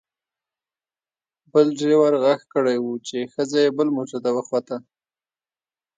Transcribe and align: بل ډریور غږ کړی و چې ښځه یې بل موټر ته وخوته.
بل 1.51 1.67
ډریور 1.77 2.13
غږ 2.23 2.41
کړی 2.53 2.77
و 2.81 2.87
چې 3.07 3.17
ښځه 3.33 3.57
یې 3.63 3.75
بل 3.77 3.87
موټر 3.95 4.17
ته 4.25 4.29
وخوته. 4.37 4.77